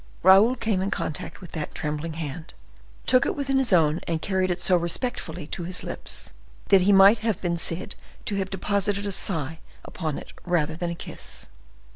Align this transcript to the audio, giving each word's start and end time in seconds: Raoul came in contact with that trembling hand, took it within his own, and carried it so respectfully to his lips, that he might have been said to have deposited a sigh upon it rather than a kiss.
Raoul 0.23 0.55
came 0.55 0.81
in 0.81 0.89
contact 0.89 1.41
with 1.41 1.51
that 1.51 1.75
trembling 1.75 2.13
hand, 2.13 2.55
took 3.05 3.23
it 3.27 3.35
within 3.35 3.59
his 3.59 3.71
own, 3.71 3.99
and 4.07 4.19
carried 4.19 4.49
it 4.49 4.59
so 4.59 4.75
respectfully 4.75 5.45
to 5.45 5.63
his 5.65 5.83
lips, 5.83 6.33
that 6.69 6.81
he 6.81 6.91
might 6.91 7.19
have 7.19 7.39
been 7.39 7.57
said 7.59 7.93
to 8.25 8.33
have 8.37 8.49
deposited 8.49 9.05
a 9.05 9.11
sigh 9.11 9.59
upon 9.85 10.17
it 10.17 10.33
rather 10.43 10.75
than 10.75 10.89
a 10.89 10.95
kiss. 10.95 11.49